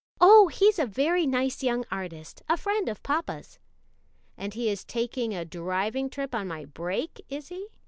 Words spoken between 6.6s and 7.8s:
break, is he?"